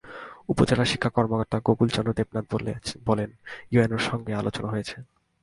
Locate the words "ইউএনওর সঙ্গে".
3.73-4.31